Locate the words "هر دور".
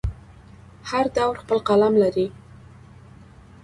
0.89-1.33